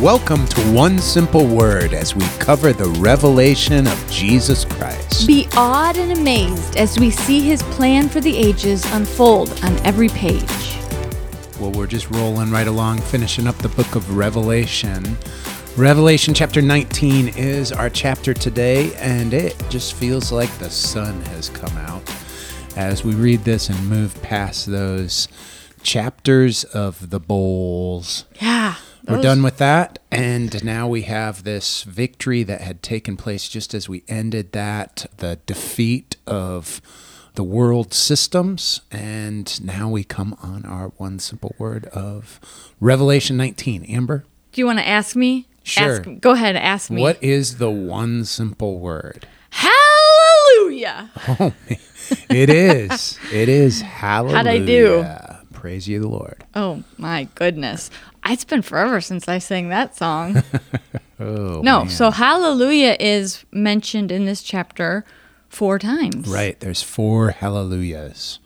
[0.00, 5.26] Welcome to One Simple Word as we cover the revelation of Jesus Christ.
[5.26, 10.10] Be awed and amazed as we see his plan for the ages unfold on every
[10.10, 10.76] page.
[11.58, 15.16] Well, we're just rolling right along, finishing up the book of Revelation.
[15.78, 21.48] Revelation chapter 19 is our chapter today, and it just feels like the sun has
[21.48, 22.02] come out
[22.76, 25.26] as we read this and move past those
[25.82, 28.26] chapters of the bowls.
[28.42, 28.74] Yeah.
[29.08, 29.98] We're done with that.
[30.10, 35.06] And now we have this victory that had taken place just as we ended that
[35.18, 36.80] the defeat of
[37.34, 38.80] the world systems.
[38.90, 42.40] And now we come on our one simple word of
[42.80, 43.84] Revelation 19.
[43.84, 45.46] Amber, Do you want to ask me?
[45.62, 46.00] Sure.
[46.00, 47.02] Ask, go ahead, ask me.
[47.02, 49.26] what is the one simple word?
[49.50, 51.10] Hallelujah.
[51.28, 51.52] Oh,
[52.30, 53.18] it is.
[53.32, 53.80] It is.
[53.80, 54.36] Hallelujah.
[54.36, 55.04] How'd I do?
[55.52, 56.44] Praise you, the Lord.
[56.54, 57.90] Oh my goodness.
[58.28, 60.42] It's been forever since I sang that song.
[61.18, 61.88] Oh, no, man.
[61.88, 65.02] so hallelujah is mentioned in this chapter
[65.48, 66.28] four times.
[66.28, 66.60] Right.
[66.60, 68.38] There's four hallelujahs.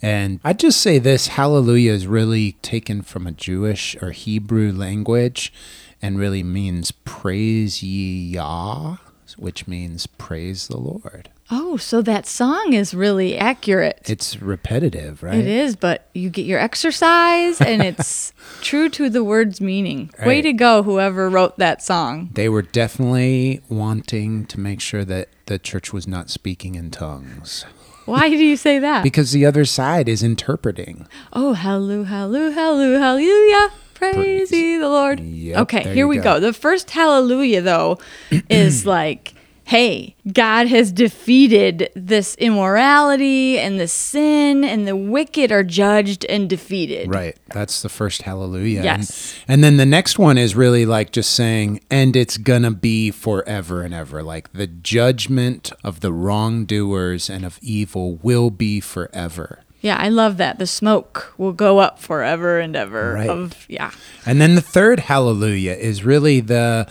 [0.00, 5.52] And I'd just say this hallelujah is really taken from a Jewish or Hebrew language
[6.00, 8.98] and really means praise ye Yah,
[9.36, 11.30] which means praise the Lord.
[11.54, 14.00] Oh, so that song is really accurate.
[14.06, 15.34] It's repetitive, right?
[15.34, 20.10] It is, but you get your exercise and it's true to the word's meaning.
[20.24, 22.30] Way to go, whoever wrote that song.
[22.32, 27.66] They were definitely wanting to make sure that the church was not speaking in tongues
[28.06, 29.02] Why do you say that?
[29.02, 31.06] because the other side is interpreting.
[31.34, 33.72] Oh, hallelujah, hallelujah, hallelujah, hallelujah.
[33.92, 34.50] Praise Praise.
[34.50, 35.20] the Lord.
[35.20, 36.22] Yep, okay, here we go.
[36.22, 36.40] go.
[36.40, 37.98] The first hallelujah, though,
[38.48, 45.62] is like, hey, God has defeated this immorality and the sin, and the wicked are
[45.62, 47.12] judged and defeated.
[47.12, 47.36] Right.
[47.52, 48.82] That's the first hallelujah.
[48.82, 49.34] Yes.
[49.46, 52.70] And, and then the next one is really like just saying, and it's going to
[52.70, 54.22] be forever and ever.
[54.22, 59.60] Like the judgment of the wrongdoers and of evil will be forever.
[59.82, 60.60] Yeah, I love that.
[60.60, 63.14] The smoke will go up forever and ever.
[63.14, 63.28] Right.
[63.28, 63.90] Of yeah.
[64.24, 66.88] And then the third hallelujah is really the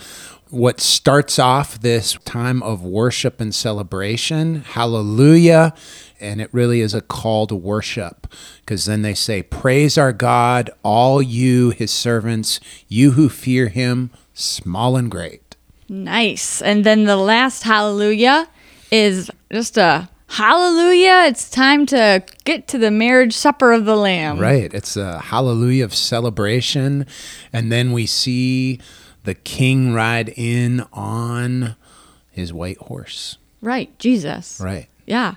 [0.52, 4.60] what starts off this time of worship and celebration.
[4.60, 5.72] Hallelujah.
[6.20, 8.26] And it really is a call to worship
[8.60, 14.10] because then they say, Praise our God, all you, his servants, you who fear him,
[14.34, 15.56] small and great.
[15.88, 16.60] Nice.
[16.60, 18.46] And then the last hallelujah
[18.90, 21.24] is just a hallelujah.
[21.28, 24.38] It's time to get to the marriage supper of the Lamb.
[24.38, 24.72] Right.
[24.72, 27.06] It's a hallelujah of celebration.
[27.54, 28.80] And then we see
[29.24, 31.76] the king ride in on
[32.30, 33.38] his white horse.
[33.60, 33.96] Right.
[33.98, 34.60] Jesus.
[34.60, 34.88] Right.
[35.06, 35.34] Yeah.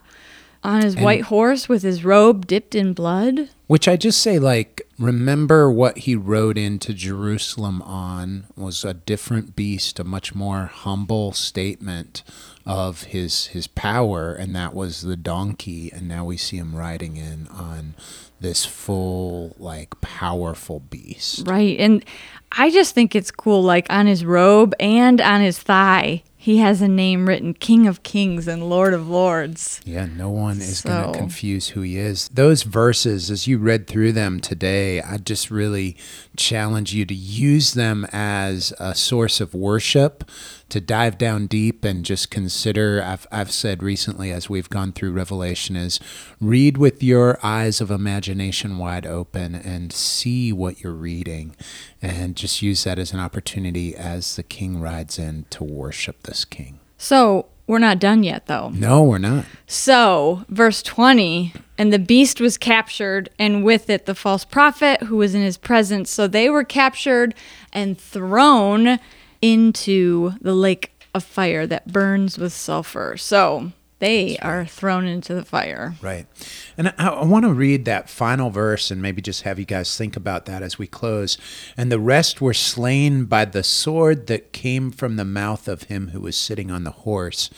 [0.64, 3.50] On his white horse with his robe dipped in blood.
[3.68, 9.56] Which I just say, like, remember what he rode into Jerusalem on was a different
[9.56, 12.24] beast, a much more humble statement
[12.66, 15.92] of his his power, and that was the donkey.
[15.92, 17.96] And now we see him riding in on
[18.40, 21.48] this full, like, powerful beast.
[21.48, 21.80] Right.
[21.80, 22.04] And
[22.52, 23.64] I just think it's cool.
[23.64, 28.04] Like on his robe and on his thigh, he has a name written King of
[28.04, 29.82] Kings and Lord of Lords.
[29.84, 32.30] Yeah, no one is going to confuse who he is.
[32.30, 35.98] Those verses, as you read through them today, I just really
[36.38, 40.24] challenge you to use them as a source of worship,
[40.70, 43.02] to dive down deep and just consider.
[43.04, 46.00] I've, I've said recently, as we've gone through Revelation, is
[46.42, 51.56] read with your eyes of imagination wide open and see what you're reading,
[52.02, 56.46] and just use that as an opportunity as the king rides in to worship this
[56.46, 56.80] king.
[56.98, 58.70] So we're not done yet, though.
[58.70, 59.46] No, we're not.
[59.66, 65.18] So, verse 20, and the beast was captured, and with it the false prophet who
[65.18, 66.12] was in his presence.
[66.12, 67.34] So they were captured
[67.74, 69.00] and thrown
[69.42, 73.16] into the lake of fire that burns with sulfur.
[73.18, 75.96] So they are thrown into the fire.
[76.02, 76.28] Right.
[76.78, 79.98] And I, I want to read that final verse and maybe just have you guys
[79.98, 81.38] think about that as we close.
[81.78, 86.10] And the rest were slain by the sword that came from the mouth of him
[86.10, 87.50] who was sitting on the horse.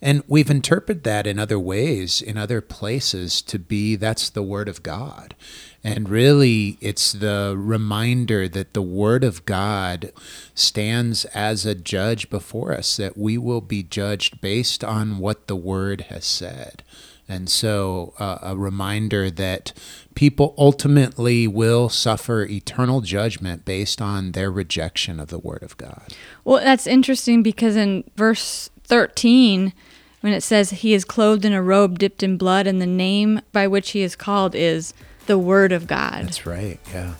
[0.00, 4.68] And we've interpreted that in other ways, in other places, to be that's the Word
[4.68, 5.34] of God.
[5.82, 10.12] And really, it's the reminder that the Word of God
[10.54, 15.56] stands as a judge before us, that we will be judged based on what the
[15.56, 16.82] Word has said.
[17.30, 19.74] And so, uh, a reminder that
[20.14, 26.14] people ultimately will suffer eternal judgment based on their rejection of the Word of God.
[26.44, 29.72] Well, that's interesting because in verse 13,
[30.20, 33.40] when it says he is clothed in a robe dipped in blood, and the name
[33.52, 34.94] by which he is called is
[35.26, 36.24] the Word of God.
[36.24, 36.80] That's right.
[36.92, 37.14] Yeah.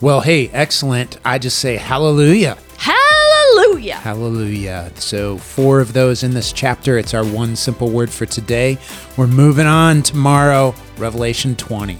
[0.00, 1.18] Well, hey, excellent.
[1.24, 2.58] I just say hallelujah.
[2.76, 3.96] Hallelujah.
[3.96, 4.92] Hallelujah.
[4.96, 6.98] So, four of those in this chapter.
[6.98, 8.78] It's our one simple word for today.
[9.16, 11.98] We're moving on tomorrow, Revelation 20.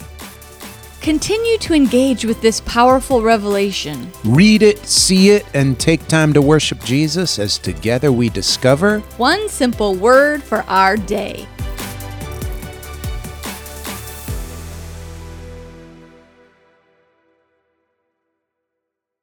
[1.01, 4.11] Continue to engage with this powerful revelation.
[4.25, 9.49] Read it, see it, and take time to worship Jesus as together we discover One
[9.49, 11.47] simple word for our day.